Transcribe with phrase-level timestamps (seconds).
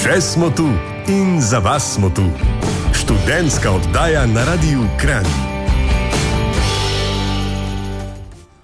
[0.00, 0.64] Še smo tu
[1.12, 2.24] in za vas smo tu.
[2.96, 5.26] Študentska oddaja na Radiu Kran.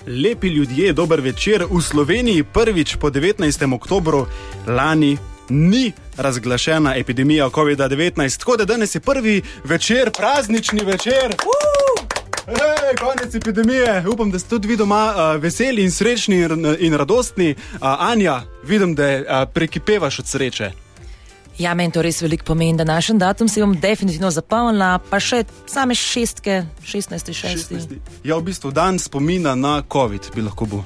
[0.07, 1.67] Lepi ljudje, dober večer.
[1.71, 3.75] V Sloveniji prvič po 19.
[3.75, 4.25] oktobru
[4.67, 5.19] lani
[5.49, 11.37] ni razglašena epidemija COVID-19, tako da danes je prvi večer, praznični večer.
[12.47, 14.09] Hej, konec epidemije.
[14.09, 17.53] Upam, da ste tudi vi doma uh, veseli in srečni in, in radostni.
[17.53, 20.86] Uh, Anja, vidim, da uh, prekipevaš od sreče.
[21.59, 25.45] Ja, meni to res veliko pomeni, da našem datum si bom definitivno zapomnila, pa še
[25.67, 27.33] same šestke, 16.
[27.33, 27.97] 16.
[28.25, 30.85] Ja, v bistvu dan spomina na COVID bi lahko bil.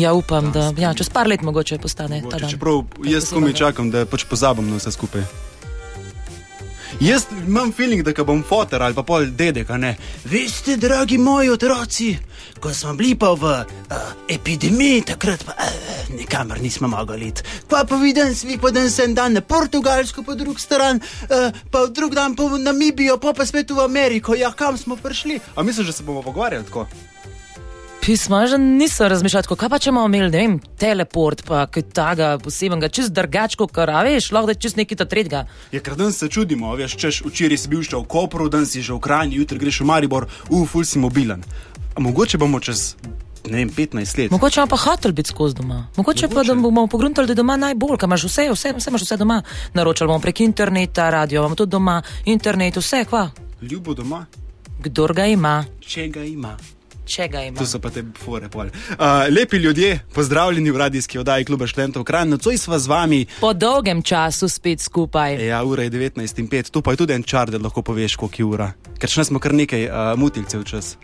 [0.00, 2.50] Ja, upam, da ja, čez par let mogoče postane ta Mogoče, dan.
[2.50, 5.22] čeprav jaz komi se čakam, da pač pozabim na vse skupaj.
[7.00, 9.96] Jaz imam feeling, da ko bom fotor ali pa pol dedek, ne.
[10.24, 12.10] Veste, dragi moji otroci,
[12.60, 13.96] ko smo bili pa v uh,
[14.28, 17.42] epidemiji, takrat pa uh, nikamor nismo mogli iti.
[17.68, 21.86] Pa pa viden svi, pa dan sem dan na Portugalsko, po drug stran, uh, pa
[21.86, 24.34] drug dan pa v Namibijo, pa pa spet v Ameriko.
[24.34, 25.40] Ja, kam smo prišli?
[25.56, 26.86] A misliš, da se bomo pogovarjali tako?
[28.04, 31.86] Pisma že nisem razmišljala, tako, kaj pa če bomo imeli, ne vem, teleport, pa kaj
[31.96, 35.46] takega posebnega, čez drugačko, kar veš, lahko da čez nekaj tretjega.
[35.72, 38.82] Je kar dan se čudimo, veš, češ včeraj si bil še v Kopru, dan si
[38.84, 41.40] že v Kranju, jutri greš v Maribor, uf, ful si mobilen.
[41.96, 42.92] A mogoče bomo čez,
[43.48, 44.36] ne vem, 15 let.
[44.36, 45.88] Mogoče pa hotel biti skozi doma.
[45.96, 46.34] Mogoče, Mogoče.
[46.34, 49.16] pa da bomo pogruntali, da je doma najbolj, ker imaš vse, vse, vse imaš vse
[49.16, 49.40] doma.
[49.72, 53.30] Naročali bomo prek interneta, radio, imamo tudi doma, internet, vse, kva.
[53.64, 54.26] Ljubo doma,
[54.84, 56.52] Kdor ga ima, če ga ima.
[57.06, 57.58] Če ga ima.
[57.58, 58.66] To so pa te fore pol.
[58.66, 63.26] Uh, lepi ljudje, pozdravljeni v radijski oddaji kluba študentov Kran, nocoj sva z vami.
[63.40, 65.38] Po dolgem času spet skupaj.
[65.46, 68.44] Ja, ura je 19.05, tu pa je tudi en čar, da lahko poveš, koliko je
[68.44, 68.72] ura.
[68.98, 70.96] Ker še smo kar nekaj uh, mutilcev čas.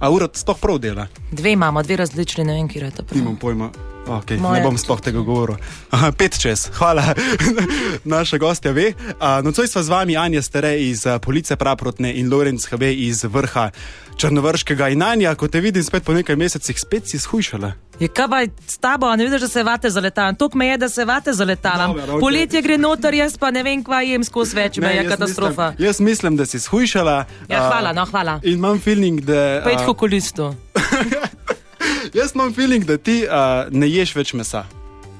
[0.00, 1.08] A ura sploh prav dela.
[1.32, 3.02] Dve imamo, dve različni, ne vem, kje je to.
[3.02, 3.18] prav.
[3.18, 3.70] Nimam pojma.
[4.08, 5.58] Okay, ne Moja bom sploh tega govoril.
[5.92, 7.12] Aha, pet čez, hvala.
[8.04, 8.92] Naša gostja ve.
[9.20, 13.24] A, Nocoj sva z vami Anja Stare iz a, Police Praprotne in Lorenz HB iz
[13.28, 13.70] vrha
[14.16, 14.88] Črnovrškega.
[14.88, 17.72] In Anja, kot te vidim spet po nekaj mesecih, spet si shujšala.
[18.00, 20.34] Je pa s tabo, a ne vidiš, da se vate zaletavam.
[20.34, 21.90] Tok me je, da se vate zaletavam.
[21.90, 22.20] Dobro, okej.
[22.20, 25.70] Poletje gre noter, jaz pa ne vem, kva jem skozi več, me je katastrofa.
[25.70, 27.24] Mislim, jaz mislim, da si shujšala.
[27.48, 28.40] Ja, hvala, no, hvala.
[28.42, 29.60] In imam feeling, da.
[29.64, 30.54] Pejt a, hokolistu.
[32.18, 34.64] Jaz imam feeling, da ti uh, ne ješ več mesa.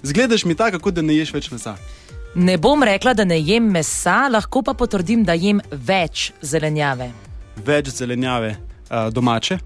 [0.03, 1.77] Zgledaš mi tako, kot da ne ješ več mesa.
[2.35, 7.11] Ne bom rekla, da ne jem mesa, lahko pa potrdim, da jem več zelenjave.
[7.67, 8.57] Več zelenjave
[8.91, 9.59] uh, domače,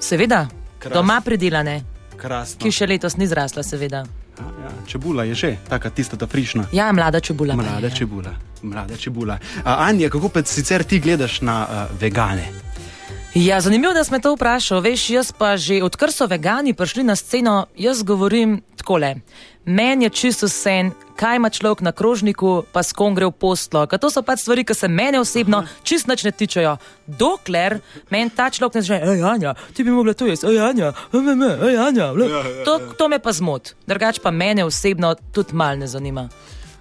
[0.00, 0.46] Seveda,
[0.78, 0.94] Krasno.
[1.00, 1.80] doma pridelane,
[2.16, 2.60] krasno.
[2.62, 4.04] ki še letos ni zrasla, seveda.
[4.38, 6.66] Ja, ja, čebula je že, taka tista ta frišna.
[6.72, 7.54] Ja, mlada čebula.
[7.54, 8.32] je, Mlada čebula.
[8.62, 9.38] Mlada čebula.
[9.56, 12.65] Uh, Anja, kako pa sicer ti gledaš na uh, vegane?
[13.36, 14.80] Ja, zanimivo, da si me to vprašal.
[14.80, 19.14] Veš, jaz pa že odkar so vegani prišli na sceno, jaz govorim takole.
[19.64, 23.84] Meni je čisto sen, kaj ima človek na krožniku, pa s kom gre v postlo.
[23.86, 26.76] Ker to so pač stvari, ki se mene osebno čist nič ne tičejo.
[27.06, 30.94] Dokler meni ta človek ne reče, hej, Anja, ti bi mogla to jesti, hej, Anja,
[31.12, 32.12] hej, Anja.
[32.64, 33.74] To, to me pa zmot.
[33.84, 36.30] Drugač pa mene osebno tudi mal ne zanima.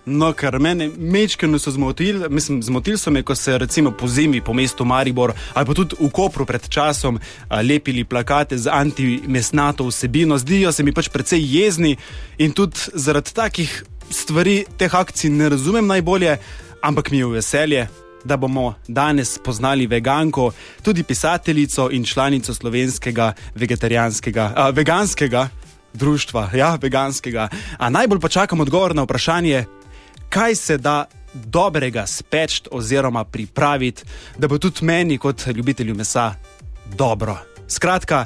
[0.05, 4.41] No, kar mene mečkano so zmotili, mislim, zmotili so me, ko se recimo po zimi
[4.41, 9.87] po mestu Maribor ali pa tudi v Kopru pred časom a, lepili plakate z antimesnato
[9.87, 10.37] vsebino.
[10.37, 11.95] Zdijo se mi pač precej jezni
[12.37, 16.37] in tudi zaradi takih stvari teh akcij ne razumem najbolje,
[16.81, 17.87] ampak mi je veselje.
[18.25, 20.51] Da bomo danes spoznali veganko,
[20.81, 25.49] tudi pisateljico in članico slovenskega vegetarijanskega, a, veganskega
[25.93, 26.49] društva.
[26.53, 27.49] Ja, veganskega.
[27.77, 29.65] A najbolj pa čakam odgovor na vprašanje,
[30.29, 34.03] kaj se da dobrega speč oziroma pripraviti,
[34.37, 36.33] da bo tudi meni, kot ljubitelju mesa,
[36.95, 37.37] dobro.
[37.67, 38.25] Skratka,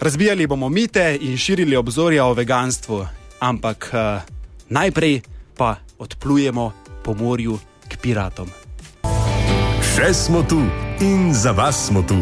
[0.00, 3.06] razbijali bomo mite in širili obzorja o veganstvu,
[3.40, 4.22] ampak uh,
[4.68, 5.20] najprej
[5.56, 6.72] pa odplujemo
[7.04, 8.48] po morju k piratom.
[9.82, 10.62] Še smo tu
[11.00, 12.18] in za vas smo tu.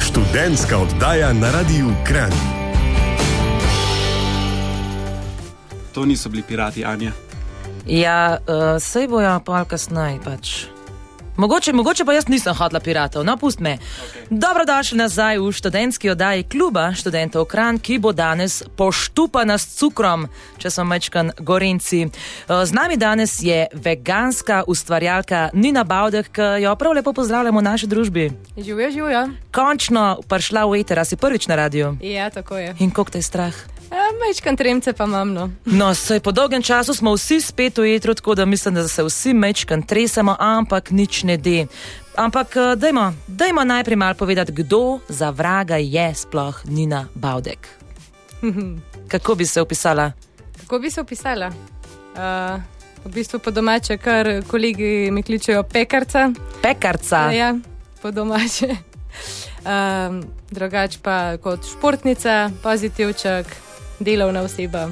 [0.00, 2.32] Študentska oddaja na Radiu Kran.
[5.92, 7.12] To niso bili pirati, Anja.
[7.86, 10.72] Ja, uh, sej bojo pa kasneje pač.
[11.36, 13.78] Mogoče, mogoče pa jaz nisem hodila piratov, no pust me.
[13.78, 14.26] Okay.
[14.30, 20.70] Dobrodošli nazaj v študentski oddaji kluba študentov Kran, ki bo danes poštupana s cukrom, če
[20.70, 22.04] so mečkan gorenci.
[22.04, 27.64] Eh, Z nami danes je veganska ustvarjalka Nina Baudek, ki jo prav lepo pozdravljamo v
[27.64, 28.30] naši družbi.
[28.56, 29.28] Živijo, živijo.
[29.52, 31.96] Končno prišla v eter, si prvič na radiju.
[32.00, 32.76] Ja, tako je.
[32.78, 33.71] In koliko te je strah?
[33.92, 35.32] Mečkan tremce pa imam.
[35.34, 35.50] No.
[35.64, 39.04] No, sej po dolgem času smo vsi spet v etru, tako da mislim, da se
[39.04, 41.66] vsi mečkan tresemo, ampak nič ne de.
[42.16, 47.68] Ampak eh, dajmo, dajmo najprej malo povedati, kdo za vraga je sploh Nina Baudek.
[49.12, 50.12] Kako bi se opisala?
[50.60, 51.52] Kako bi se opisala?
[52.16, 52.60] Uh,
[53.04, 56.30] V bistvu po domače, kar kolegi mi kličejo pekarca.
[56.62, 57.32] Pekarca.
[57.32, 57.54] Ja,
[58.02, 58.76] po domače.
[59.62, 63.46] Um, drugač pa kot športnica, pozitivček,
[64.00, 64.88] delovna oseba.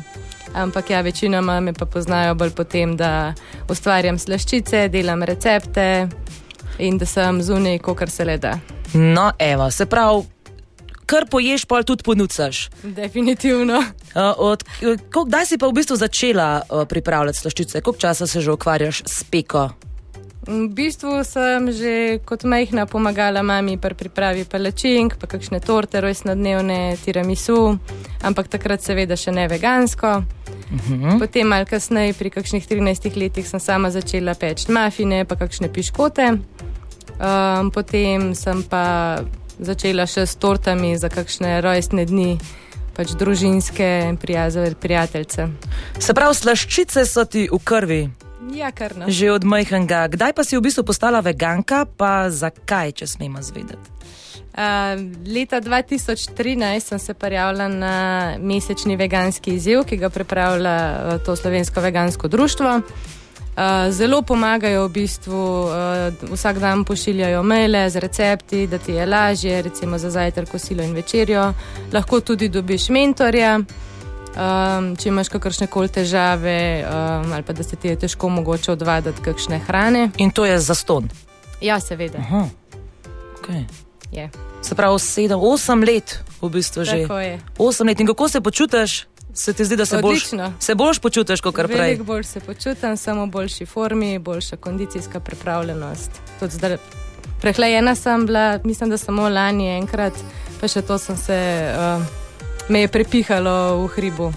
[0.54, 3.34] Ampak ja, večinoma me pa poznajo bolj po tem, da
[3.70, 6.08] ustvarjam slaščice, delam recepte
[6.78, 8.58] in da sem zunaj, kar se le da.
[8.94, 10.24] No, evo, se pravi,
[11.06, 12.68] kar poješ, pa tudi ponucaš.
[12.82, 13.78] Definitivno.
[13.78, 14.64] Uh, od,
[15.12, 17.80] ko, kdaj si pa v bistvu začela uh, pripravljati slaščice?
[17.80, 19.68] Koliko časa se že ukvarjaš s peko?
[20.50, 26.98] V bistvu sem že kot majhna pomagala mami pri pripravi palačink, pa kakšne torte, rojstnodnevne,
[26.98, 27.78] tiramisu,
[28.26, 30.26] ampak takrat seveda še ne vegansko.
[30.74, 31.22] Uhum.
[31.22, 36.26] Potem, malo kasneje, pri kakšnih 13 letih, sem sama začela peči mafine, pa kakšne piškote.
[37.20, 39.22] Um, potem sem pa
[39.62, 42.42] začela še s tortami za kakšne rojstne dni,
[42.98, 45.46] pač družinske prijazove prijateljice.
[46.02, 48.02] Se pravi, slaščice so ti v krvi.
[48.48, 49.04] Ja, kar no.
[49.08, 50.08] Že od majhnega.
[50.08, 54.00] Kdaj pa si v bistvu postala veganka, pa zakaj, če smemo zvedeti?
[54.50, 54.98] Uh,
[55.28, 57.96] leta 2013 sem se prijavila na
[58.40, 62.80] mesečni veganski izziv, ki ga pripravlja uh, to slovensko vegansko društvo.
[62.80, 69.06] Uh, zelo pomagajo, v bistvu uh, vsak dan pošiljajo maile z recepti, da ti je
[69.06, 71.52] lažje, recimo za zajtrk, kosilo in večerjo.
[71.92, 73.60] Lahko tudi dobiš mentorja,
[74.36, 78.72] um, če imaš kakršne koli težave um, ali pa da se ti je težko mogoče
[78.72, 80.10] odvaditi kakšne hrane.
[80.18, 81.10] In to je za ston.
[81.60, 82.18] Ja, seveda.
[82.18, 82.46] Aha.
[83.40, 83.64] Okay.
[84.12, 84.30] Je.
[84.62, 87.02] Se pravi, sedem, osem let v bistvu že.
[87.02, 87.40] Tako je.
[87.58, 89.06] Osem let in kako se počutiš?
[89.34, 90.52] Se ti zdi, da se Odlično.
[90.58, 91.66] se boljš počutiš kot prej?
[91.66, 96.10] Veliko bolj se počutim, samo v boljši formi, boljša kondicijska pripravljenost.
[96.40, 96.76] Tudi zdaj,
[97.40, 100.12] prehlajena sem bila, mislim, da samo lani enkrat,
[100.60, 101.38] pa še to sem se,
[101.78, 102.02] uh,
[102.70, 104.32] me je prepihalo v hribu.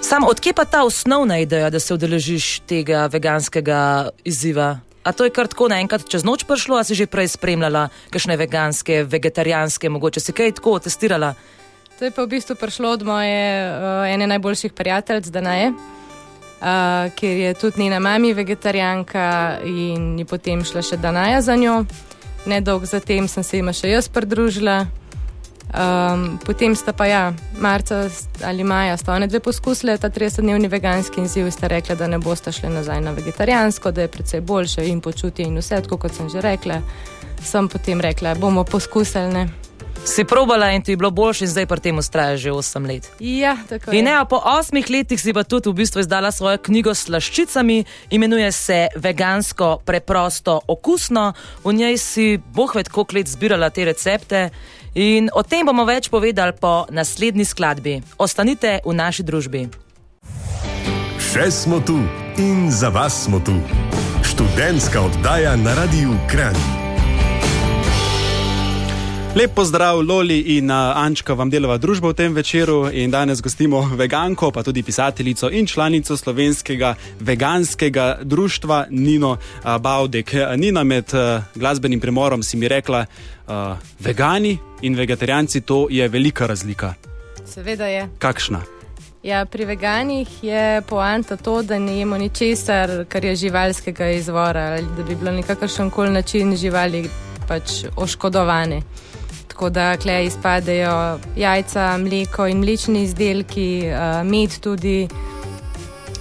[0.00, 4.80] Sam odkje pa ta osnovna ideja, da se udeležiš tega veganskega izziva?
[5.04, 8.36] A to je kar tako naenkrat čez noč prišlo, a si že prej spremljala kakšne
[8.36, 11.34] veganske, vegetarijanske, mogoče si kaj tako testirala?
[11.98, 17.36] To je pa v bistvu prišlo od moje uh, ene najboljših prijateljic, Danaje, uh, ker
[17.36, 21.84] je tudi njena mama vegetarijanka in je potem šla še Danaja za njo.
[22.46, 24.86] Nedolgo zatem sem se jima še jaz pridružila.
[25.68, 28.08] Um, potem sta pa ja, marca
[28.44, 32.18] ali maja sta one dve poskusile ta 30-dnevni veganski izziv in sta rekla, da ne
[32.18, 36.14] boste šli nazaj na vegetarijansko, da je predvsej boljše in počutje in vse, tako kot
[36.16, 36.80] sem že rekla.
[37.44, 39.28] Sem potem rekla, bomo poskusili.
[39.28, 39.48] Ne?
[40.04, 43.10] Si probala in ti je bilo boljše, in zdaj pri tem ustrajaš že 8 let.
[43.20, 44.02] Ja, tako In je.
[44.02, 48.52] ne, po osmih letih si pa tudi v bistvu izdala svojo knjigo s slaščicami, imenuje
[48.52, 51.32] se Vegansko, preprosto, okusno.
[51.64, 54.50] V njej si boh ved koliko let zbirala te recepte.
[54.94, 58.00] In o tem bomo več povedali po naslednji skladbi.
[58.16, 59.68] Ostanite v naši družbi.
[61.18, 62.00] Še smo tu
[62.40, 63.58] in za vas smo tu.
[64.24, 66.87] Študentska oddaja na Radiu Kran.
[69.34, 72.88] Lep pozdrav, Loli in Ančka, vam delava družba v tem večeru.
[72.92, 79.36] In danes gostimo veganko, pa tudi pisateljico in članico slovenskega veganskega društva Nino
[79.80, 80.32] Baudek.
[80.56, 81.12] Nina, med
[81.54, 83.04] glasbenim premorom si mi rekla,
[83.46, 86.94] uh, vegani in vegetarijanci, to je velika razlika.
[87.46, 88.08] Seveda je.
[88.18, 88.62] Kakšna?
[89.22, 94.86] Ja, pri veganih je poanta to, da ne jemo ničesar, kar je živalskega izvora, ali
[94.96, 97.10] da bi bilo na kakršen koli način živali
[97.48, 98.82] pač oškodovane.
[99.58, 105.08] Tako da klej izpadejo jajca, mleko in mlečni izdelki, uh, med tudi.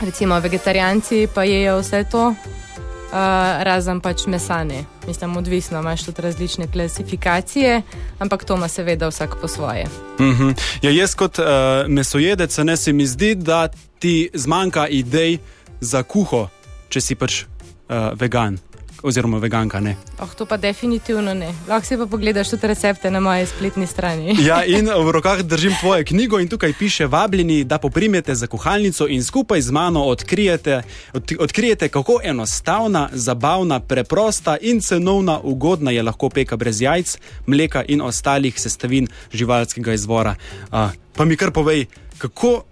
[0.02, 3.14] Recimo vegetarijanci pa jejo vse to, uh,
[3.62, 4.84] razen pač mesane.
[5.08, 7.82] Mislim, odvisno, imaš tudi različne klasifikacije,
[8.20, 9.86] ampak to ima seveda vsak po svoje.
[10.20, 10.50] Mhm.
[10.82, 11.46] Ja, jaz kot uh,
[11.88, 13.68] mesojedec ne se mi zdi, da
[14.00, 15.38] ti zmanjka idej
[15.82, 16.48] za kuho,
[16.90, 18.58] če si pač uh, vegan.
[19.08, 19.96] Oziroma, veganka ne.
[20.20, 21.54] Oh, to pa definitivno ne.
[21.68, 24.36] Lahko si pa pogledaš tudi recepte na moji spletni strani.
[24.44, 29.08] Ja, in v rokah držim tvojo knjigo, in tukaj piše: Vabljeni, da poprimete za kuhalnico
[29.08, 30.82] in skupaj z mano odkrijete,
[31.14, 37.84] od, odkrijete kako enostavna, zabavna, preprosta in cenovna, ugodna je lahko peka brez jajc, mleka
[37.88, 40.36] in ostalih sestavin živalskega izvora.
[40.72, 41.86] Uh, pa mi kar povej,
[42.18, 42.64] kako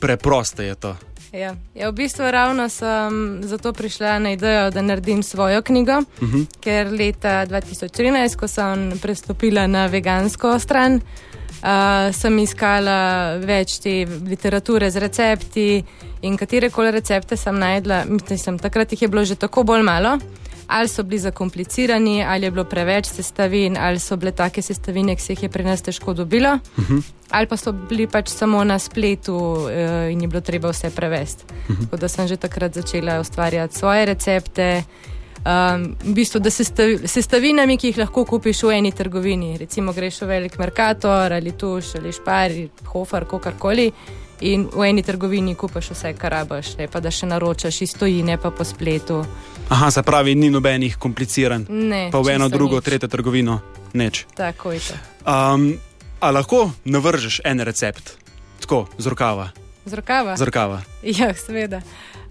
[0.00, 0.96] preprosto je to.
[1.34, 1.56] Ja.
[1.74, 6.46] Ja, v bistvu ravno sem zato prišla na idejo, da naredim svojo knjigo, uh -huh.
[6.60, 14.90] ker leta 2013, ko sem prestopila na vegansko stran, uh, sem iskala več te literature
[14.90, 15.84] z recepti
[16.22, 18.04] in katere koli recepte sem najdla.
[18.30, 20.18] Mislim, takrat jih je bilo že tako bolj malo.
[20.68, 25.22] Ali so bili zakomplicirani, ali je bilo preveč sestavin, ali so bile take sestavine, ki
[25.22, 27.02] se jih je pri nas težko dobilo, uh -huh.
[27.30, 31.44] ali pa so bili pač samo na spletu uh, in je bilo treba vse prevesti.
[31.68, 31.84] Uh -huh.
[31.84, 34.82] Tako da sem že takrat začela ustvarjati svoje recepte.
[35.44, 36.64] Um, v bistvu, da se
[37.06, 41.94] sestavinami, ki jih lahko kupiš v eni trgovini, recimo greš v velik Merkator ali tuš
[41.94, 43.92] ali špari, hofer, kakorkoli
[44.40, 48.38] in v eni trgovini kupaš vse, kar rabaš, ne pa da še naročaš iz tojine,
[48.38, 49.24] pa po spletu.
[49.68, 51.66] Aha, se pravi, ni nobenih kompliciran.
[51.68, 52.84] Ne, pa v eno, drugo, nič.
[52.84, 53.60] tretjo trgovino,
[53.92, 54.26] neč.
[54.36, 54.94] Tako je to.
[55.24, 55.78] Um,
[56.20, 58.16] a lahko navržeš en recept,
[58.60, 59.50] tako z rokava?
[59.86, 60.36] Z rokava?
[60.36, 60.82] Z rokava.
[61.02, 61.80] Ja, seveda.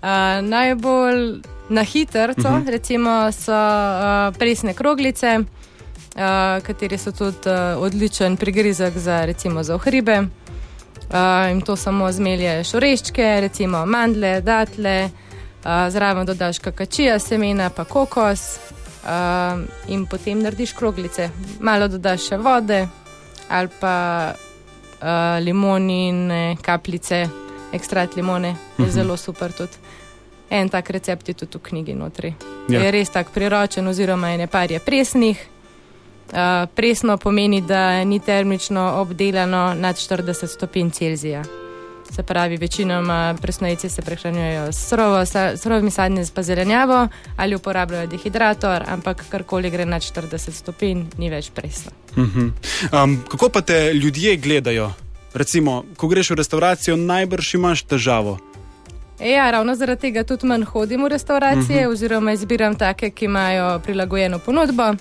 [0.03, 2.69] Uh, najbolj na hitro, uh -huh.
[2.69, 9.75] recimo, so uh, presne kroglice, uh, kateri so tudi uh, odličen prigrizek za, recimo, za
[9.75, 10.27] ohribe.
[11.09, 17.83] Uh, in to samo zmelješ oreščke, recimo mandle, datle, uh, zraven dodaš kakačija, semena, pa
[17.85, 18.57] kokos
[19.03, 21.29] uh, in potem narediš kroglice.
[21.59, 22.87] Malo dodaš še vode
[23.49, 23.95] ali pa
[24.33, 25.07] uh,
[25.43, 27.27] limonine, kapljice,
[27.73, 28.89] ekstrakt limone, je uh -huh.
[28.89, 29.77] zelo super tudi.
[30.49, 32.33] En tak recept je tudi v knjigi notri.
[32.69, 32.79] Ja.
[32.79, 35.52] Je res tak priročen, oziroma je nepar je presnih.
[36.33, 41.43] Uh, presno pomeni, da ni termično obdelano nad 40 stopinj Celzija.
[42.15, 48.07] Se pravi, večinoma presnojice se prehranjujejo s surovo- sa- surovimi sadnimi pa zelenjavo ali uporabljajo
[48.07, 51.91] dehidrator, ampak karkoli gre nad 40 stopinj, ni več presno.
[52.15, 54.91] Um, kako pa te ljudje gledajo?
[55.33, 58.37] Recimo, ko greš v restauracijo, najbrž imaš težavo.
[59.19, 61.91] E, ja, ravno zaradi tega tudi manj hodim v restauracije, uh -huh.
[61.91, 64.93] oziroma izbiram take, ki imajo prilagojeno ponudbo.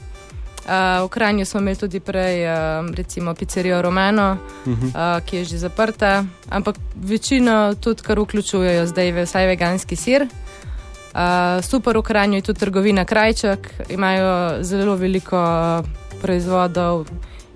[0.63, 5.19] Uh, v Kranju smo imeli tudi prej, uh, recimo, pizzerijo Romano, uh -huh.
[5.19, 10.23] uh, ki je že zaprta, ampak večino tudi, kar vključujejo zdaj, ve- vsaj veganski sir.
[10.23, 15.87] Uh, super v Kranju je tudi trgovina Krajček, imajo zelo veliko uh,
[16.23, 17.07] proizvodov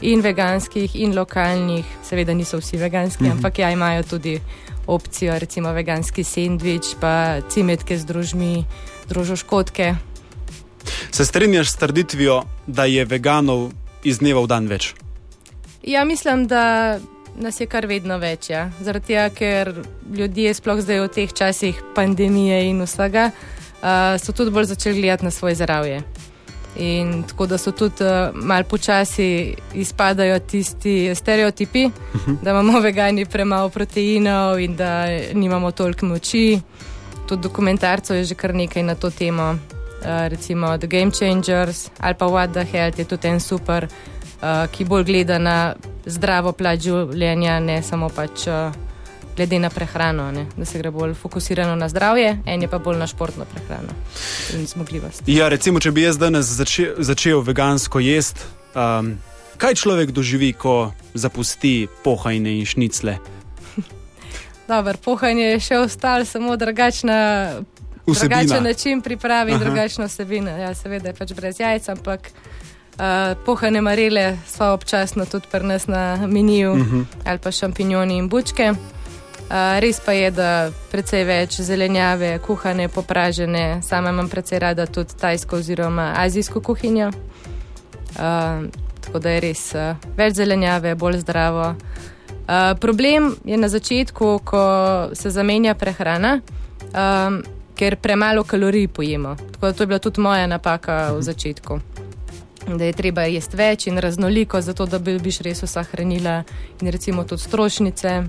[0.01, 3.33] in veganskih, in lokalnih, seveda niso vsi veganski, uh -huh.
[3.33, 4.41] ampak ja, imajo tudi
[4.87, 8.65] opcijo, recimo veganski sendvič, pa cimetke z družmi,
[9.09, 9.95] družoškotke.
[11.11, 13.71] Se strinjaš s trditvijo, da je veganov
[14.05, 14.95] iz dneva v dan več?
[15.83, 16.99] Ja, mislim, da
[17.39, 18.51] nas je kar vedno več.
[18.51, 18.69] Ja.
[18.81, 19.73] Zaradi tega, ker
[20.17, 25.29] ljudje, sploh zdaj v teh časih pandemije in vsega, uh, so tudi bolj začeli gledati
[25.29, 26.01] na svoje zdravje.
[26.77, 31.93] In tako da so tudi uh, malo počasi izpadajo tisti stereotipi, uh
[32.27, 32.37] -huh.
[32.43, 36.61] da imamo vegani premalo proteinov in da nimamo toliko moči.
[37.29, 39.59] Tudi dokumentarcev je že kar nekaj na to temo,
[40.29, 43.89] recimo The Game Changers ali pa What the Health je tudi en super,
[44.43, 45.75] uh, ki bolj gleda na
[46.07, 48.47] zdravo plat življenja, ne samo pač.
[48.47, 48.85] Uh,
[49.37, 50.47] Glede na prehrano, ne?
[50.57, 53.93] da se gre bolj fokusirano na zdravje, en je pa bolj na športno prehrano
[54.57, 55.29] in zmogljivost.
[55.29, 59.19] Ja, recimo, če bi jaz danes začel, začel vegansko jesti, um,
[59.61, 63.19] kaj človek doživi, ko zapusti pohajne in šnicle?
[64.73, 67.61] Dobro, pohanje je še ostalo, samo drugačna,
[68.07, 68.43] Vsebina.
[68.43, 70.51] drugačen način priprave in drugačna vsebina.
[70.51, 75.87] Ja, seveda je pač brez jajc, ampak uh, pohane marele so občasno tudi pri nas
[75.87, 77.05] na meniju uh -huh.
[77.25, 78.71] ali pa šampinjoni in bučke.
[78.71, 85.15] Uh, res pa je, da precej več zelenjave, kuhane, popražene, sama imam precej rada tudi
[85.21, 87.09] tajsko oziroma azijsko kuhinjo.
[87.09, 88.67] Uh,
[89.01, 91.69] tako da je res uh, več zelenjave, bolj zdravo.
[91.69, 94.65] Uh, problem je na začetku, ko
[95.13, 96.41] se zamenja prehrana,
[96.95, 97.43] um,
[97.77, 99.37] ker premalo kalorij pojemo.
[99.53, 101.81] Tako da to je bila tudi moja napaka v začetku.
[102.79, 106.41] Da je treba jesti več in raznoliko, zato da bi biš res vsa hranila
[106.81, 108.23] in recimo tudi strošnice.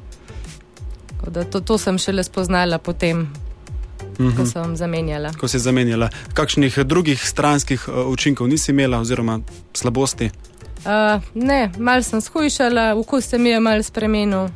[1.09, 3.27] Tako Da to, to sem šele spoznala potem,
[4.19, 4.37] Mhm.
[4.37, 5.31] ko sem zamenjala.
[5.33, 9.39] Ko si zamenjala, kakšnih drugih stranskih uh, učinkov nisi imela, oziroma
[9.73, 10.29] slabosti?
[10.85, 14.47] Uh, ne, malo sem shujšala, okus se mi je malo spremenil.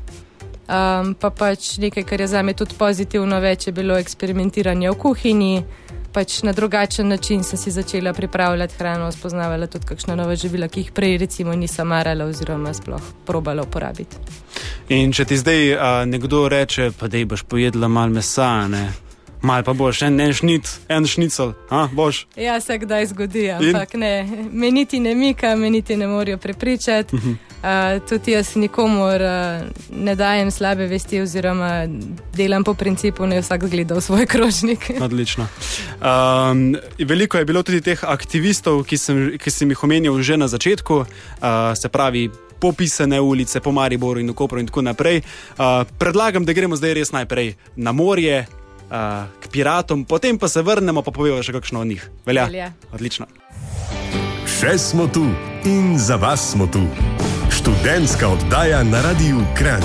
[0.70, 4.98] Um, pa pač nekaj, kar je za me tudi pozitivno, več je bilo eksperimentiranje v
[4.98, 5.64] kuhinji.
[6.12, 10.86] Pač na drugačen način sem si začela pripravljati hrano, spoznavala tudi kakšna nova živila, ki
[10.86, 14.18] jih prej recimo nisem marala oziroma sploh probala uporabiti.
[14.90, 18.90] In če ti zdaj uh, nekdo reče, pa da boš pojedla malo mesa, ne?
[19.42, 22.26] Mal pa boš en, en šnit, en šnicel, a boš.
[22.36, 27.16] Ja, se kdaj zgodi, ampak ne, me niti ne mika, me niti ne morajo prepričati.
[27.16, 27.36] Uh -huh.
[27.62, 31.88] uh, tudi jaz nikomor uh, ne dajem slabe vesti, oziroma
[32.36, 34.92] delam po principu, je vsak gledal svoj krožnik.
[35.02, 35.48] Odlično.
[36.02, 40.48] Um, veliko je bilo tudi teh aktivistov, ki sem, ki sem jih omenil že na
[40.48, 41.06] začetku, uh,
[41.76, 42.30] se pravi.
[42.62, 45.18] Popisane ulice po Mariboru in Kopru, in tako naprej.
[45.18, 48.46] Uh, predlagam, da gremo zdaj res najprej na morje,
[48.92, 52.04] uh, k piratom, potem pa se vrnemo, pa povemo še kakšno o njih.
[52.28, 52.46] Velja?
[52.52, 52.70] Velja.
[52.92, 53.26] Odlično.
[54.46, 55.26] Še smo tu
[55.66, 56.84] in za vas smo tu.
[57.50, 59.84] Študentska oddaja na Radiu Kran.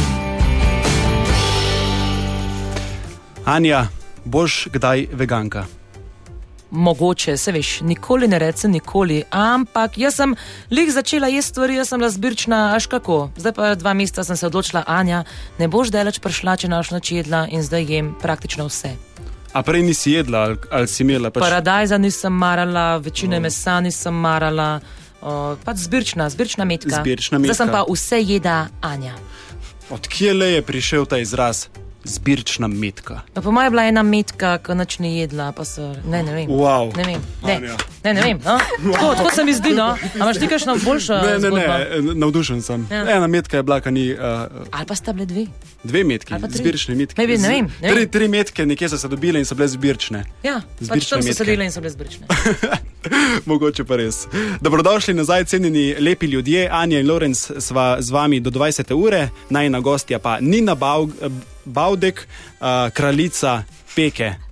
[3.46, 3.86] Anja,
[4.26, 5.70] boš kdaj veganka?
[6.70, 9.22] Mogoče, se veš, nikoli ne rečem, nikoli.
[9.30, 10.34] Ampak jaz sem
[10.70, 13.30] lih začela jesti stvari, jaz sem razbirčna, až kako.
[13.36, 15.24] Zdaj pa dva meseca sem se odločila, Anja,
[15.58, 18.96] ne boš daleč prišla, če naš noč jedla in zdaj jem praktično vse.
[19.56, 21.30] A prej nisi jedla ali, ali si imela?
[21.30, 21.40] Pač...
[21.40, 24.80] Paradajza nisem marala, večine mesa nisem marala,
[25.22, 26.98] o, pač zbirčna, zbirčna metka.
[26.98, 27.84] Zbirčna Zdaj sem metka.
[27.86, 29.14] pa vse jeda Anja.
[29.90, 31.68] Odkje le je prišel ta izraz?
[32.06, 33.20] Zbirčna metka.
[33.34, 35.90] No, po mojem je bila ena metka, ki noč ni jedla, pa so.
[36.04, 36.46] Ne, ne vem.
[36.48, 36.94] Wow.
[36.96, 37.20] Ne vem.
[37.42, 37.76] Ne, Anja.
[38.04, 38.38] ne, ne vem.
[38.38, 38.58] No?
[38.92, 39.88] Tako, tako se mi zdi, no.
[39.92, 41.14] A imaš ti kakšno boljšo?
[41.16, 41.58] Ne, ne, zgodbo?
[41.58, 42.86] ne, navdušen sem.
[42.90, 43.02] Ja.
[43.16, 44.06] Ena metka je bila, ki ni.
[44.12, 44.20] Uh,
[44.70, 45.46] Ali pa sta bile dve.
[45.82, 47.18] Dve metki, zbirčne metke.
[47.18, 47.96] Maybe, ne vem, ne vem.
[47.96, 50.24] Tri, tri metke, nekje so se dobile in so bile zbirčne.
[50.42, 51.38] Ja, pač Zbirčne tam so metke.
[51.42, 52.26] sedele in so bile zbirčne.
[53.48, 54.26] Mogoče pa res.
[54.60, 56.68] Dobrodošli nazaj, cenjeni lepi ljudje.
[56.72, 58.94] Anja in Lorenz sva z vami do 20.
[58.94, 61.10] ure, najna gostja pa Nina Baug,
[61.64, 62.28] Baudek,
[62.92, 63.62] kraljica
[63.96, 64.45] Peke.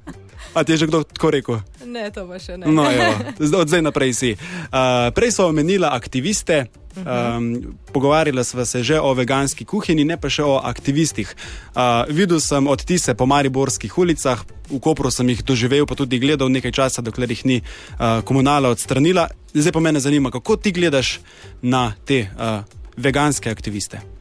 [0.54, 1.58] A ti je že kdo tako rekel?
[1.86, 2.66] Ne, to pa še ne.
[2.66, 3.10] No, evo,
[3.46, 4.30] zdaj- od zdaj naprej si.
[4.70, 6.70] Uh, prej so omenila aktiviste.
[6.94, 11.26] Um, pogovarjala sva se že o veganski kuhinji, ne pa še o aktivistih.
[11.74, 14.38] Uh, videl sem odtise po mariborskih ulicah,
[14.70, 18.70] v Kopru sem jih doživel, pa tudi gledal nekaj časa, dokler jih ni uh, komunala
[18.70, 19.26] odstranila.
[19.50, 21.18] Zdaj pa me zanima, kako ti gledaš
[21.62, 22.62] na te uh,
[22.94, 24.13] veganske aktiviste.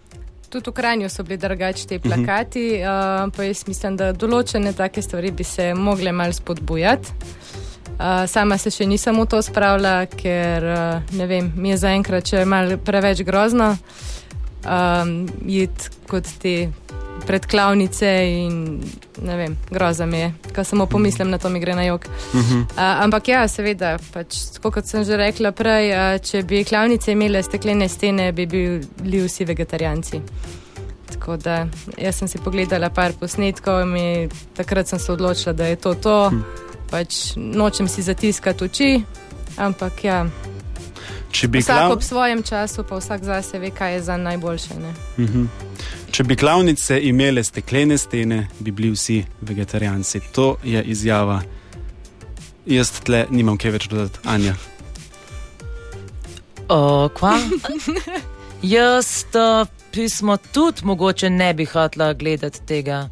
[0.53, 5.01] Tudi v Kranju so bili drugačni ti plakati, uh, pa jaz mislim, da določene take
[5.01, 7.15] stvari bi se mogle malo spodbujati.
[7.93, 12.29] Uh, sama se še nisem v to spravila, ker uh, ne vem, mi je zaenkrat
[12.29, 15.15] še malo preveč grozno um,
[15.49, 16.55] iti kot te
[17.27, 18.81] predklavnice in
[19.21, 22.05] ne vem, groza mi je, ko samo pomislim na to, mi gre na jog.
[22.33, 27.43] Uh, ampak ja, seveda, pač, kot sem že rekla prej, uh, če bi klavnice imele
[27.43, 30.21] steklene stene, bi bili vsi vegetarijanci.
[31.13, 31.63] Tako da
[31.97, 36.17] jaz sem si pogledala par posnetkov in takrat sem se odločila, da je to to.
[36.29, 36.41] Hm.
[36.93, 38.89] Pač nočem si zatiskati oči,
[39.57, 40.25] ampak ja,
[41.33, 41.91] vsak klav...
[41.91, 44.73] ob svojem času, pa vsak zase ve, kaj je za najboljše.
[44.77, 44.93] Ne?
[46.13, 50.19] Če bi klavnice imele steklene stene, bi bili vsi vegetarijanci.
[50.35, 51.39] To je izjava.
[52.69, 54.53] Jaz tle nimam kaj več dodati, Anja.
[56.69, 57.33] O, kva?
[58.61, 63.09] Jaz to pismo tudi mogoče ne bi hotela gledati tega.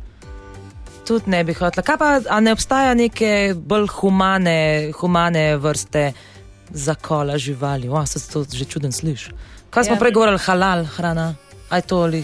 [1.08, 1.84] Tudi ne bi hotela.
[1.84, 6.12] Kaj pa, a ne obstaja neke bolj humane, humane vrste
[6.70, 7.90] zakola živali?
[7.90, 9.34] Wow, se to že čuden sliši.
[9.70, 10.00] Kaj smo Ja.
[10.00, 11.34] prej govorili, halal hrana?
[11.70, 12.24] Aj to To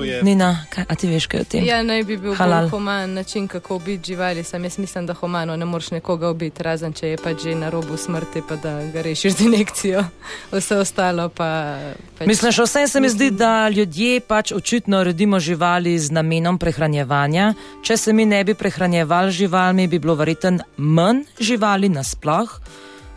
[0.00, 1.64] je Nina, kaj, a ti veš kaj o tem?
[1.68, 2.64] Ja, naj bi bil Halal.
[2.64, 4.44] bolj human način, kako ubiti živali.
[4.44, 7.68] Sam jaz mislim, da humano ne moreš nekoga ubiti, razen če je pač že na
[7.70, 10.04] robu smrti, pa da ga rešiš z injekcijo.
[10.52, 11.76] Vse ostalo pa.
[12.18, 16.58] Pač, Mislim, še vsem se mi zdi, da ljudje pač očitno redimo živali z namenom
[16.58, 17.52] prehranjevanja.
[17.84, 22.60] Če se mi ne bi prehranjevali z živalmi, bi bilo verjetno manj živali nasploh.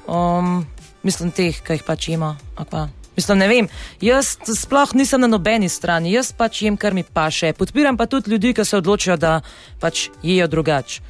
[0.07, 0.65] Um,
[1.03, 3.04] mislim, teh, ki jih pač imamo.
[3.15, 3.69] Mislim, ne vem,
[4.03, 7.53] jaz sploh nisem na nobeni strani, jaz pač jem, kar mi paše.
[7.55, 9.39] Podpiram pa tudi ljudi, ki se odločijo, da
[9.79, 11.01] pač jejo drugače.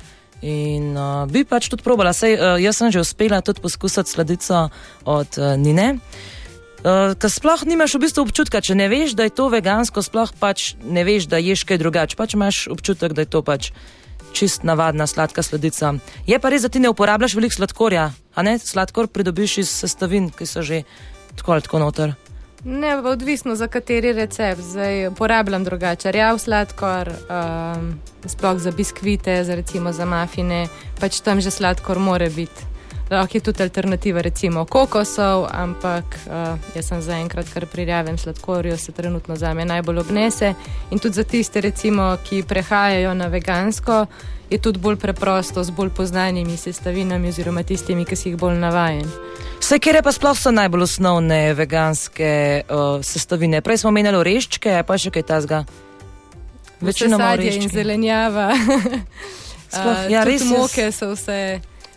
[0.45, 4.69] In uh, bi pač tudi probala, Sej, uh, jaz sem že uspela tudi poskusiti sladico
[5.05, 5.95] od uh, Nine.
[6.85, 10.29] Uh, Ker sploh nimaš v bistvu občutka, če ne veš, da je to vegansko, sploh
[10.37, 12.13] pač ne veš, da ješ kaj drugače.
[12.19, 13.71] Pač imaš občutek, da je to pač
[14.35, 15.95] čist navadna sladka sladica.
[16.29, 18.59] Je pa res, da ti ne uporabljaš veliko sladkorja, a ne?
[18.61, 20.83] Sladkor pridobiš iz sestavin, ki so že
[21.35, 22.13] tako ali tako noter.
[22.65, 24.61] Ne, odvisno za kateri recept.
[24.61, 26.11] Zdaj uporabljam drugače.
[26.11, 30.67] Rjav sladkor, um, sploh za biskvite, za recimo za mafine,
[30.99, 32.75] pač tam že sladkor more biti.
[33.11, 38.77] Lahko je tudi alternativa, recimo kokosov, ampak uh, jaz sem zaenkrat kar pri rjavem sladkorju,
[38.77, 40.53] se trenutno za me najbolj obnese.
[40.91, 44.05] In tudi za tiste, recimo, ki prehajajo na vegansko,
[44.49, 49.05] je tudi bolj preprosto, z bolj poznanimi sestavinami, oziroma tistimi, ki si jih bolj navajen.
[49.65, 52.27] Vse, kjer pa sploh so najbolj osnovne veganske
[52.69, 53.63] uh, sestavine.
[53.65, 55.61] Prej smo omenjali oreščke, pa še kaj tasga.
[56.85, 58.51] Večinoma sadje in zelenjava.
[59.73, 60.49] Sploh, Uh, ja, res je.
[60.53, 61.37] moke so vse.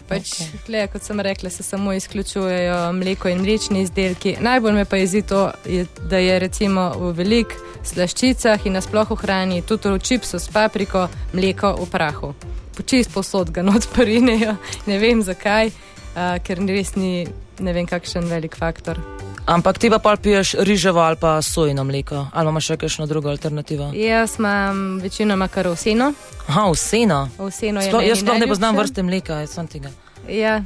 [0.08, 0.62] Pač, okay.
[0.64, 4.32] tle, kot sem rekla, se samo izključujejo mleko in mlečni izdelki.
[4.40, 7.52] Najbolj me pa jezi to, je, da je recimo v velik
[7.84, 11.04] slaščicah in nasploh v hrani, tudi v čipsu s papriko,
[11.36, 12.32] mleko v prahu.
[12.80, 14.56] Počist posod ga not porinejo,
[14.88, 17.28] ne vem zakaj, uh, ker res ni
[17.60, 19.00] ne vem kakšen velik faktor.
[19.48, 23.30] Ampak ti pa pol piješ riževo ali pa sojino mleko, ali imaš še kakšno drugo
[23.32, 23.90] alternativo?
[23.96, 26.12] Jaz imam večinoma kar vseno.
[26.46, 27.28] Aha, vseno.
[27.38, 29.94] Vseno meni jaz sploh ne poznam vrste mleka, jaz sem tega.
[30.28, 30.60] Ja.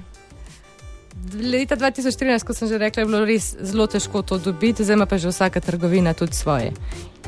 [1.38, 5.18] Leta 2013, kot sem že rekla, je bilo res zelo težko to dobiti, zdaj pa
[5.20, 6.72] že vsaka trgovina tudi svoje.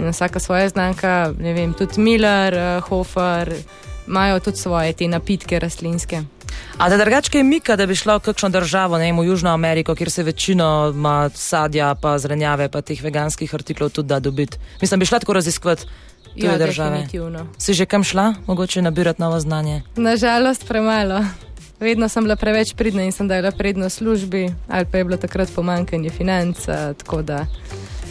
[0.00, 3.54] In vsaka svoja znamka, ne vem, tudi Miller, eh, Hofer,
[4.08, 6.24] imajo tudi svoje te napitke rastlinske.
[6.78, 9.50] A da drugačke je mika, da bi šla v kakšno državo, ne vem, v Južno
[9.50, 14.58] Ameriko, kjer se večino ima sadja, pa zrenjave, pa teh veganskih artiklov tudi da dobiti.
[14.80, 15.86] Mislim, bi šla tako raziskovati
[16.34, 16.90] tuje Ja, države.
[16.90, 17.46] definitivno.
[17.58, 19.82] Si že kam šla, mogoče nabirati novo znanje?
[19.96, 21.24] Nažalost, premalo.
[21.80, 25.50] Vedno sem bila preveč pridna in sem dala prednost službi, ali pa je bilo takrat
[25.54, 26.56] pomankanje financ.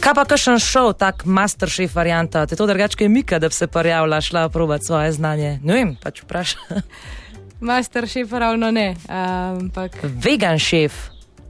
[0.00, 3.66] Kaj pa kakšen šov, tak masterchef varianta, te to drugačke je mika, da bi se
[3.66, 5.60] parjavila, šla provat svoje znanje?
[5.62, 6.60] Ne vem, pač vprašaj.
[7.64, 10.92] Master šef ravno ne, ampak Vegan šef.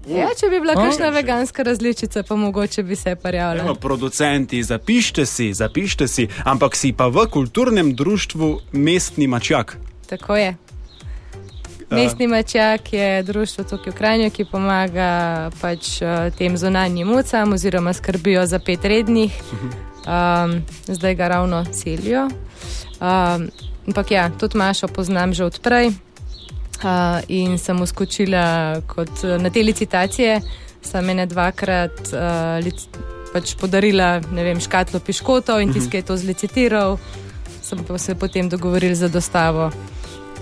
[0.06, 0.84] ja, če bi bila Oh.
[0.84, 3.64] kakšna veganska različica, pa mogoče bi se parjavila.
[3.64, 9.76] Evo, producenti, zapišite si, zapišite si, ampak si pa v kulturnem društvu mestni mačak.
[10.06, 10.54] Tako je.
[11.90, 15.10] Mestni mačak je društvo tukaj v Kranju, ki pomaga
[15.60, 19.32] pač eh, tem zunanjim mucam oziroma skrbijo za pet rednih.
[20.04, 22.26] Um, zdaj ga ravno selijo.
[23.00, 23.48] Um,
[23.86, 25.92] ampak ja, tudi Mašo poznam že odprej
[26.84, 30.40] uh, in sem uskočila kot eh, na te licitacije.
[30.84, 32.84] Sem ene dvakrat uh, lic,
[33.32, 36.98] pač podarila ne vem, škatlo piškotov in tiskaj je to zlicitiral.
[37.64, 39.70] Sem pa se potem dogovorila za dostavo.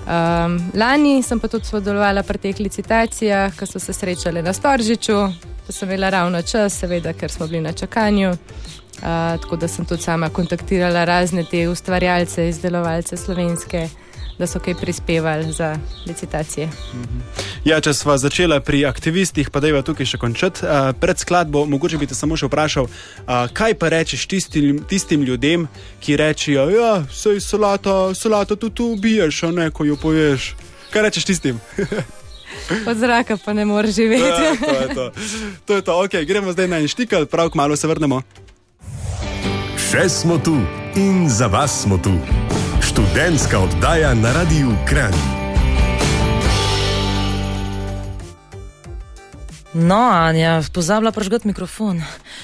[0.03, 5.19] Um, lani sem pa tudi sodelovala pri teh licitacijah, ki so se srečale na Storžiču,
[5.67, 8.33] pa sem imela ravno čas, seveda, ker smo bili na čakanju.
[9.03, 13.89] Uh, tako da sem tudi sama kontaktirala razne te ustvarjalce, izdelovalce slovenske,
[14.43, 15.77] da so kaj prispevali za
[16.07, 16.69] licitacije.
[17.65, 20.67] Ja, če sva začela pri aktivistih, pa da je tukaj še končati.
[20.67, 25.23] Uh, pred skladbo, mogoče bi te samo še vprašal, uh, kaj pa rečeš tistim, tistim
[25.23, 25.69] ljudem,
[26.03, 30.53] ki rečejo, da ja, sej solata, solata tudi tu ubiješ, a ne, ko jo poješ.
[30.91, 31.63] Kaj rečeš tistim?
[32.91, 34.27] Od zraka pa ne moreš živeti.
[34.27, 35.11] Ja, to je to.
[35.67, 35.93] to, je to.
[36.03, 38.25] Okay, gremo zdaj na inštikal, prav kmalo se vrnemo.
[39.79, 40.59] Še smo tu
[40.99, 42.42] in za vas smo tu.
[42.93, 45.15] Študentska oddaja na Radiu Kran.
[49.73, 52.03] No, Anja, pozabila prežgati mikrofon.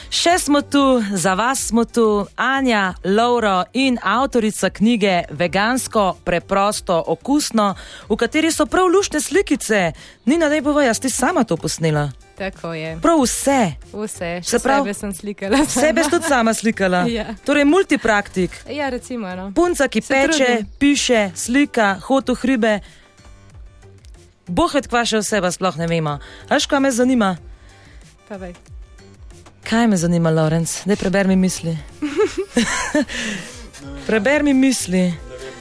[0.08, 7.74] Še smo tu, za vas smo tu, Anja, Lauro in avtorica knjige Vegansko, preprosto, okusno,
[8.08, 9.92] v kateri so prav lušne slikice.
[10.24, 12.08] Nina, daj povej, jaz ti sama to posnela.
[12.38, 12.98] Tako je.
[13.02, 13.72] Prav vse.
[13.92, 15.58] Vse, Se še pravi- sebe sem slikala.
[15.66, 17.02] Sebe si tudi sama slikala.
[17.10, 17.34] Ja.
[17.44, 18.50] Torej, multipraktik.
[18.68, 19.26] Ja, recimo.
[19.30, 19.50] No.
[19.52, 20.66] Punca, ki Se peče, trudim.
[20.78, 22.74] piše, slika, hod v hribe.
[24.48, 26.18] Bohet kva še vse, pa sploh ne vemo.
[26.48, 27.34] Až kaj me zanima?
[28.24, 28.54] Pa vej.
[29.62, 30.86] Kaj me zanima, Lorenz?
[30.86, 31.74] Daj preber mi misli.
[34.06, 35.12] preber mi misli.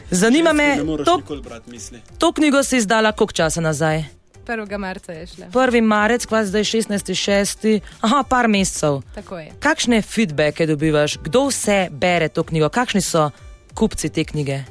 [0.09, 1.99] Zanima me, to, nikoli brati misli.
[2.17, 4.03] to knjigo si izdala koliko časa nazaj?
[4.47, 4.77] 1.
[4.77, 5.45] marca je šla.
[5.53, 5.81] 1.
[5.81, 7.79] marec, kva zdaj 16.6.
[8.01, 9.01] Aha, par mesecev.
[9.15, 9.51] Tako je.
[9.59, 11.17] Kakšne feedbacke dobivaš?
[11.23, 12.69] Kdo vse bere to knjigo?
[12.69, 13.29] Kakšni so
[13.75, 14.63] kupci te knjige?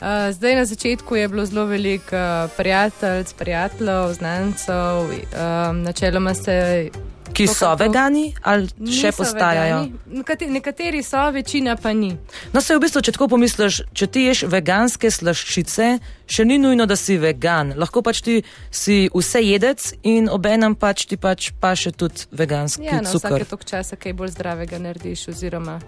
[0.00, 6.88] Uh, zdaj na začetku je bilo zelo veliko uh, prijateljic, prijateljev, znancev, um, načeloma se.
[7.32, 9.76] Ki To, so vegani ali še postajajo?
[9.84, 10.18] vegani.
[10.18, 12.10] Nekate, nekateri so, večina pa ni.
[12.52, 15.86] No, se v bistvu, če tako pomisliš, če ti ješ veganske slaščice,
[16.26, 17.72] še ni nujno, da si vegan.
[17.78, 18.40] Lahko pač ti
[18.70, 23.38] si vse jedec in obenem pač ti pač pa še tudi veganski Ja, na cukor.
[23.38, 25.78] vsake tok časa kaj bolj zdravega narediš, oziroma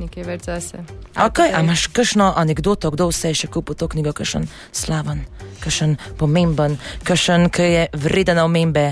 [0.00, 0.80] nekaj več zase.
[1.12, 5.26] Okay, a imaš kakšno anegdoto, kdo vse je še kupil to knjigo, kakšen slaven,
[5.60, 8.86] kakšen pomemben, kakšen, ki je vreden omembe?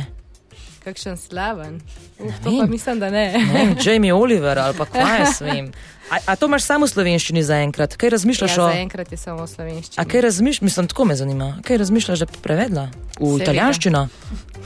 [0.88, 1.78] Kakšen slaven.
[2.18, 3.26] Uf, to pa mislim, da ne.
[3.52, 5.68] Ne Jamie Oliver ali pa kaj jaz vem.
[6.08, 7.92] A, a to imaš samo v slovenščini zaenkrat?
[8.00, 8.68] Kaj razmišljaš Ja, o...
[8.72, 10.00] zaenkrat je samo v slovenščini.
[10.00, 11.48] A kaj razmišljaš, mislim, tako me zanima.
[11.60, 12.86] Kaj razmišljaš, da bi prevedla?
[12.88, 13.42] V Seveda.
[13.42, 14.02] italijanščino?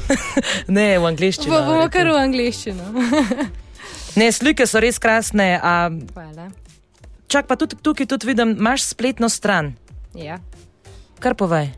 [0.78, 1.50] ne, v angliščino.
[1.50, 2.86] Bo, bomo kar v angliščino.
[4.12, 5.56] Ne, slike so res krasne.
[5.56, 6.50] A, Hvala.
[7.32, 9.72] čak pa tudi tukaj tudi vidim, imaš spletno stran.
[10.12, 10.36] Ja.
[11.18, 11.70] Kar povej.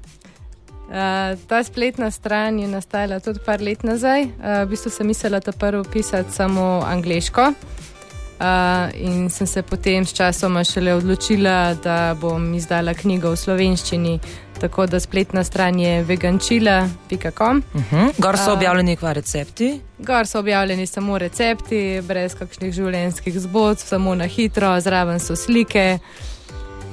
[0.94, 4.22] Uh, ta spletna stran je nastala tudi par let nazaj.
[4.22, 7.42] Uh, v bistvu sem mislila ta prvo pisati samo angliško.
[7.42, 14.20] Uh, in sem se potem s časoma šele odločila, da bom izdala knjigo v slovenščini.
[14.60, 17.62] Tako da spletna stran je vegančila.com.
[17.74, 18.12] Uh -huh.
[18.18, 19.80] Gor so objavljeni kva recepti.
[19.98, 25.98] Gor so objavljeni samo recepti, brez kakšnih življenjskih zgodb, samo na hitro, zraven so slike.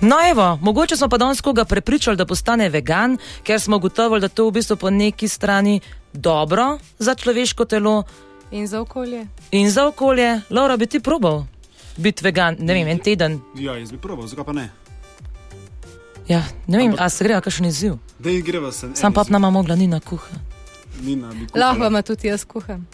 [0.00, 4.28] No, evo, mogoče smo pa danes koga prepričali, da postane vegan, ker smo ugotovili, da
[4.28, 5.80] to v bistvu po neki strani
[6.12, 8.02] dobro za človeško telo
[8.50, 9.26] In za okolje.
[9.50, 10.40] in za okolje.
[10.50, 11.44] Laura, bi ti probal
[11.96, 13.40] biti vegan, ne vem, en teden.
[13.54, 14.70] Ja, jaz bi probal, zakaj pa ne?
[16.28, 17.94] Ja, ne vem, a se gre, kakšen izziv.
[18.18, 18.90] Da jih greva se.
[18.94, 20.36] Sam pa nama mogla ni na kuha.
[21.02, 21.66] Nina bi kuhala.
[21.66, 22.86] Lahko ima tudi jaz kuham.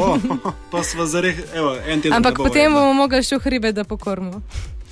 [0.00, 0.18] O,
[0.70, 2.12] pa sva zareh, evo, en teden.
[2.12, 4.42] Ampak bo potem bomo mogli še hribe, da pokormo.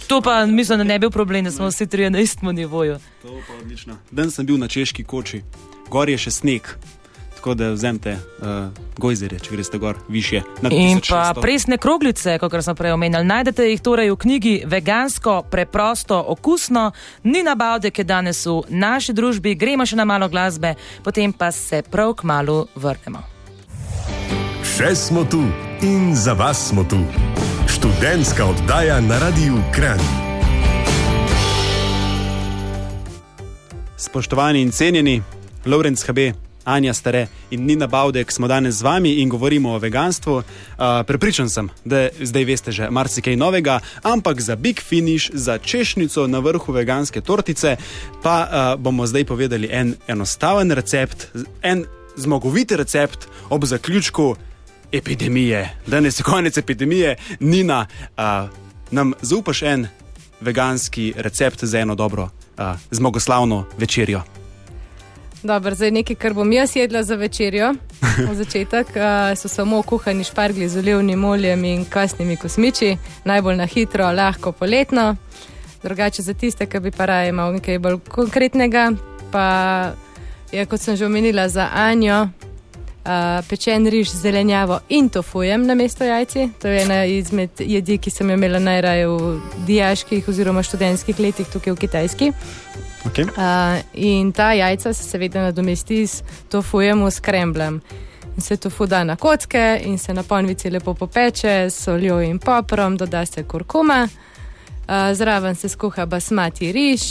[0.06, 2.98] To pa mislim, da ne bi bil problem, da smo vsi trije na istem nivoju.
[3.22, 3.96] To pa odlično.
[4.10, 5.42] Dan sem bil na češki koči,
[5.90, 6.62] gor je še sneg.
[7.42, 8.48] Tako da vzemite uh,
[8.98, 10.42] gojzere, če greste gor više.
[10.70, 11.40] In pa 1600.
[11.42, 13.26] presne kroglice, kot sem prej omenjal.
[13.26, 16.92] Najdete jih torej v knjigi Vegansko, preprosto, okusno.
[17.24, 21.82] Nina Bavdek je danes v naši družbi, gremo še na malo glasbe, potem pa se
[21.82, 23.26] prav k malu vrnemo.
[24.62, 25.42] Še smo tu
[25.82, 27.02] in za vas smo tu.
[27.82, 29.98] Študentska oddaja na Radiu Kran.
[33.96, 35.22] Spoštovani in cenjeni,
[35.66, 36.18] Lorenz HB,
[36.64, 40.34] Anja Stare in Nina Baudek smo danes z vami in govorimo o veganstvu.
[40.34, 40.44] Uh,
[41.06, 46.38] prepričan sem, da zdaj veste že marsikaj novega, ampak za big finish, za češnjico na
[46.38, 47.76] vrhu veganske tortice,
[48.22, 51.26] pa uh, bomo zdaj povedali en enostaven recept,
[51.62, 51.84] en
[52.16, 54.36] zmagoviti recept ob zaključku
[54.92, 55.76] epidemije.
[55.86, 58.50] Danes je konec epidemije, Nina, uh,
[58.90, 59.86] nam zaupaš en
[60.40, 64.22] veganski recept za eno dobro, uh, zmagoslavno večerjo.
[65.42, 67.74] Dobro, zdaj nekaj, kar bom jaz jedla za večerjo.
[68.28, 73.66] Na začetek uh, so samo kuhani špargli z olivnim oljem in kasnimi kosmiči, najbolj na
[73.66, 75.16] hitro, lahko poletno.
[75.82, 78.92] Drugače za tiste, ki bi pa raje imel nekaj bolj konkretnega,
[79.32, 79.92] pa
[80.52, 82.28] je, kot sem že omenila, za Anjo.
[83.02, 86.50] Uh, pečen riž z zelenjavo in tofujem na mesto jajci.
[86.62, 91.48] To je ena izmed jedi, ki sem jo imela najraje v dijaških oziroma študentskih letih
[91.50, 92.32] tukaj v Kitajski.
[93.10, 93.26] Okay.
[93.26, 97.80] Uh, in ta jajca se seveda nadomesti s tofujem s kremblem.
[98.36, 102.38] In se tofu da na kocke in se na ponvici lepo popeče s soljo in
[102.38, 107.02] poprom, doda se kurkuma, uh, zraven se skuha basmati riž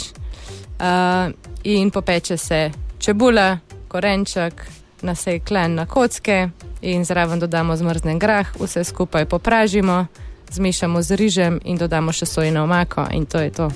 [0.80, 1.32] uh,
[1.64, 4.66] in popeče se čebula, korenček,
[5.02, 6.48] naseklen na kocke
[6.82, 10.06] in zraven dodamo zmrznen grah, vse skupaj popražimo,
[10.50, 13.70] zmešamo z rižem in dodamo še sojino omako in to je to.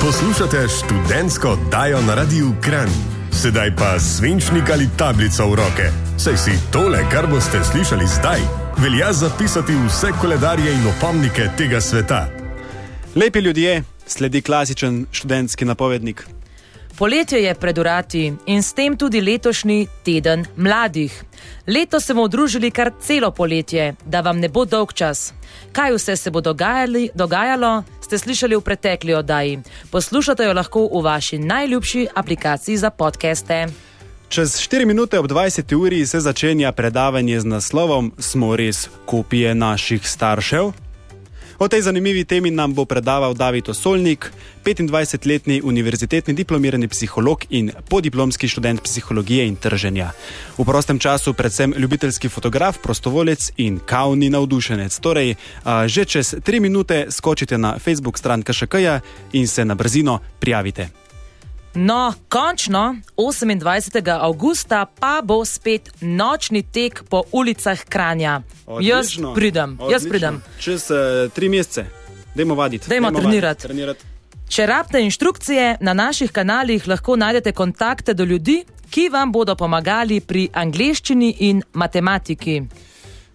[0.00, 2.90] Poslušate študentsko oddajo na Radiu Kran.
[3.32, 5.86] Sedaj pa svinčnik ali tablico v roke.
[6.18, 8.40] Saj si tole, kar boste slišali zdaj,
[8.78, 12.28] velja zapisati vse koledarje in opomnike tega sveta.
[13.14, 16.35] Lepi ljudje, sledi klasičen študentski napovednik.
[16.98, 21.24] Poletje je pred urati in s tem tudi letošnji teden mladih.
[21.66, 25.34] Leto se bomo družili kar celo poletje, da vam ne bo dolg čas.
[25.72, 29.58] Kaj vse se bo dogajali, dogajalo, ste slišali v pretekli oddaji.
[29.90, 33.66] Poslušate jo lahko v vaši najljubši aplikaciji za podkeste.
[34.28, 35.74] Čez 4 minute ob 20.
[35.76, 40.85] uri se začenja predavanje z naslovom Smo res kopije naših staršev?
[41.58, 44.32] O tej zanimivi temi nam bo predaval David Osolnik,
[44.64, 50.10] 25-letni univerzitetni diplomirani psiholog in podiplomski študent psihologije in trženja.
[50.58, 54.98] V prostem času predvsem ljubiteljski fotograf, prostovolec in kavni navdušenec.
[55.00, 55.34] Torej,
[55.86, 59.00] že čez tri minute skočite na Facebook stran KŠK-ja
[59.32, 61.05] in se na brzino prijavite.
[61.78, 64.18] No, končno, 28.
[64.20, 68.42] avgusta pa bo spet nočni tek po ulicah Kranja.
[68.80, 70.08] Jaz Odlično, pridem, jaz odlično.
[70.08, 70.42] pridem.
[70.60, 71.84] Čez uh, tri mesece,
[72.34, 72.88] dajmo vaditi.
[72.88, 73.46] Dajmo trenirati.
[73.46, 74.04] vaditi, trenirati.
[74.48, 80.20] Če rabite inštrukcije, na naših kanalih lahko najdete kontakte do ljudi, ki vam bodo pomagali
[80.20, 82.62] pri angleščini in matematiki.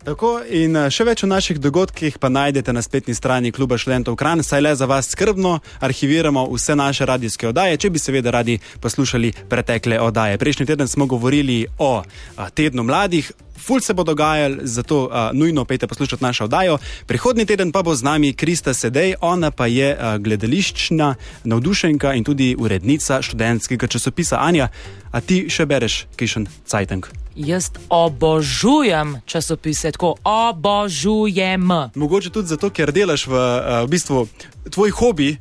[0.04, 4.18] Tako in eh, še več o naših dogodkih pa najdete na spletni strani Kluba študentov
[4.18, 8.58] Kran, saj le za vas skrbno arhiviramo vse naše radijske oddaje, če bi seveda radi
[8.82, 10.40] poslušali pretekle oddaje.
[10.42, 13.32] Prejšnji teden smo govorili o a, tednu mladih.
[13.62, 16.78] Ful se bo dogajal, zato uh, nujno pejte poslušati našo oddajo.
[17.06, 22.24] Prihodnji teden pa bo z nami Krista Sedej, ona pa je uh, gledališčna navdušenka in
[22.24, 24.70] tudi urednica študentskega časopisa Anja.
[25.12, 27.12] A ti še bereš Kišen Cajtank?
[27.36, 31.70] Jaz obožujem časopise, tako obožujem.
[31.96, 34.28] Mogoče tudi zato, ker delaš v, uh, v bistvu
[34.72, 35.38] tvoj hobi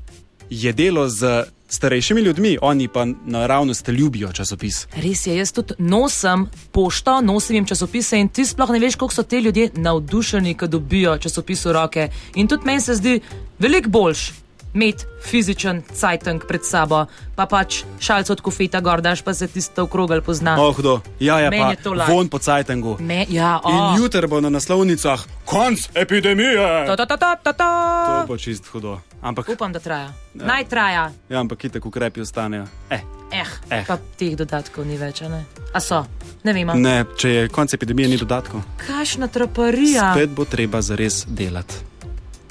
[0.50, 4.86] je delo z starejšimi ljudmi, oni pa naravnost ljubijo časopis.
[4.96, 9.14] Res je, jaz tudi nosim pošto, nosim jim časopise in ti sploh ne veš, koliko
[9.14, 12.08] so ti ljudje navdušeni, ko dobijo časopis v roke.
[12.34, 13.20] In tudi meni se zdi
[13.58, 14.39] veliko boljš.
[14.70, 17.04] Imeti fizičen cajtank pred sabo,
[17.34, 20.54] pa pač šalce od kofeta, gordaš pa se tisto okrogel pozna.
[20.56, 21.00] Oh, kdo?
[21.18, 22.06] Ja, ja, Meni pa je to laj.
[22.06, 22.96] von po Cajtangu.
[23.00, 23.98] Me, ja, In oh.
[23.98, 26.86] jutri bo na naslovnicah konc epidemije.
[26.86, 28.26] To, to, to, to, to, To to.
[28.26, 29.00] bo čist hudo.
[29.20, 30.12] Ampak, Upam, da traja.
[30.34, 31.10] Naj traja.
[31.28, 32.64] ja, ampak itek ukrepi ostanejo.
[32.90, 33.00] Eh,
[33.32, 33.84] Eh, Eh.
[33.86, 35.44] pa teh dodatkov ni več, ne?
[35.72, 36.06] A so?
[36.42, 36.66] Ne vem.
[36.74, 38.62] ne, če je konc epidemije, ni dodatkov.
[38.78, 40.14] Kakšna traparija.
[40.14, 41.89] Spet bo treba zares delati.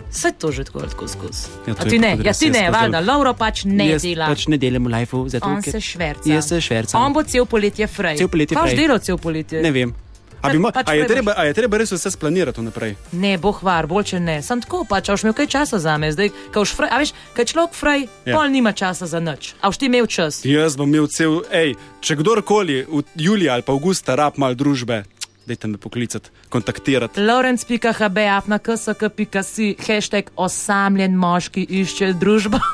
[0.10, 1.48] Vse to že tako, tako skozi.
[1.68, 4.26] Ja, A ti ne, ja ti ne, valjda, Lauro pač ne Jaz dela.
[4.28, 6.26] pač ne delam v lifeu, zato On se šverca.
[6.26, 6.98] Jaz se švercam.
[7.00, 8.18] On bo cel poletje frej.
[8.18, 9.62] Cel poletje Kaj boš delal cel poletje?
[9.62, 9.94] Ne vem.
[10.42, 12.96] A, bi, mo- Pač a, je treba, a je treba res vse splanirati vnaprej?
[13.12, 14.38] Ne, bo hvar, bolj če ne.
[14.40, 16.08] Sam tako pač, a boš imel kaj časa za me.
[16.10, 18.34] Zdaj, ko boš frej, a veš, kaj človek frej, Ja.
[18.34, 19.54] pol nima časa za nič.
[19.60, 20.40] A boš ti imel čas.
[20.42, 25.04] Jaz bom imel cel, hej, če kdorkoli v julija ali pa avgusta rab mal družbe,
[25.50, 27.20] dajte me poklicati, kontaktirati.
[27.20, 32.62] Lorenz.hb, afnaksk.si, hashtag osamljen moški išče družbo.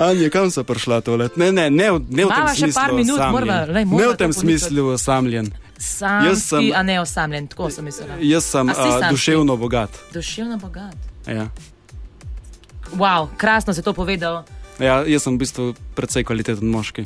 [0.00, 1.28] Anja, kam so prišla tole?
[1.36, 2.76] Ne, ne, ne, ne v tem Mava še smislu.
[2.76, 3.34] par minut, osamljen.
[3.34, 5.46] morava- lej, ne morava v tem smislu osamljen.
[5.78, 8.16] Samski, sem- a ne osamljen, tako sem mislila.
[8.20, 9.90] Jaz sem A si a, duševno bogat.
[10.12, 10.96] Duševno bogat.
[11.26, 11.48] Ja.
[12.92, 14.44] Wow, krasno si to povedal.
[14.78, 17.04] Ja, jaz sem v bistvu precej kvaliteten moški.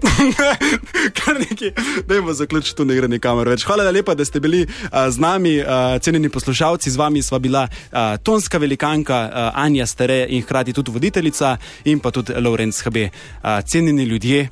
[1.18, 1.72] Kar nekaj,
[2.08, 3.64] dajmo zaključiti, tu ne gre nikamor več.
[3.68, 6.90] Hvala lepa, da ste bili uh, z nami, uh, cenjeni poslušalci.
[6.90, 12.00] Z vami sva bila uh, tonska velikanka uh, Anja Stare in hkrati tudi voditeljica in
[12.00, 12.96] pa tudi Lorenz HB.
[12.96, 14.48] Uh, cenjeni ljudje,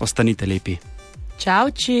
[0.00, 0.76] ostanite lepi.
[1.38, 2.00] Čauči.